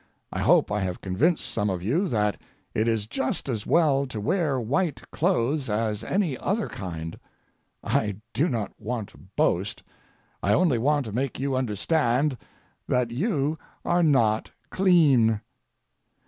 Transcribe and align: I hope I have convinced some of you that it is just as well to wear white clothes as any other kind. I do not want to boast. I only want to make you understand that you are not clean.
I 0.33 0.39
hope 0.39 0.71
I 0.71 0.79
have 0.79 0.99
convinced 0.99 1.45
some 1.45 1.69
of 1.69 1.83
you 1.83 2.07
that 2.07 2.41
it 2.73 2.87
is 2.87 3.05
just 3.05 3.47
as 3.47 3.67
well 3.67 4.07
to 4.07 4.19
wear 4.19 4.59
white 4.59 5.03
clothes 5.11 5.69
as 5.69 6.03
any 6.03 6.35
other 6.39 6.67
kind. 6.67 7.19
I 7.83 8.15
do 8.33 8.49
not 8.49 8.71
want 8.79 9.09
to 9.09 9.19
boast. 9.35 9.83
I 10.41 10.53
only 10.55 10.79
want 10.79 11.05
to 11.05 11.11
make 11.11 11.39
you 11.39 11.55
understand 11.55 12.35
that 12.87 13.11
you 13.11 13.57
are 13.85 14.01
not 14.01 14.49
clean. 14.71 15.39